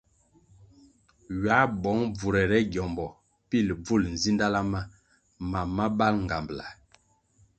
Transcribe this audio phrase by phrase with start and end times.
[1.33, 3.05] Ywā bong bvurere gyombo
[3.49, 4.81] pil bvul nzidala ma
[5.51, 6.65] mam ma bal ngambʼla.